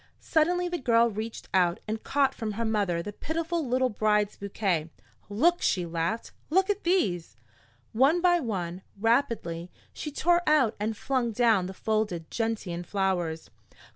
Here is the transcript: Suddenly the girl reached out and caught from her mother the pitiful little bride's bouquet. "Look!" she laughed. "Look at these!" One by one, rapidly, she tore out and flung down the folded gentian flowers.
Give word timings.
Suddenly 0.19 0.67
the 0.67 0.79
girl 0.79 1.11
reached 1.11 1.47
out 1.53 1.79
and 1.87 2.03
caught 2.03 2.33
from 2.33 2.53
her 2.53 2.65
mother 2.65 3.03
the 3.03 3.13
pitiful 3.13 3.63
little 3.63 3.91
bride's 3.91 4.35
bouquet. 4.35 4.89
"Look!" 5.29 5.61
she 5.61 5.85
laughed. 5.85 6.31
"Look 6.49 6.71
at 6.71 6.83
these!" 6.83 7.37
One 7.93 8.19
by 8.19 8.39
one, 8.39 8.81
rapidly, 8.99 9.69
she 9.93 10.11
tore 10.11 10.41
out 10.49 10.75
and 10.79 10.97
flung 10.97 11.33
down 11.33 11.67
the 11.67 11.75
folded 11.75 12.31
gentian 12.31 12.83
flowers. 12.83 13.51